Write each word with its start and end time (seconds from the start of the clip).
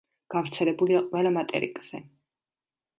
გავრცელებულია 0.35 1.03
ყველა 1.13 1.35
მატერიკზე. 1.37 2.05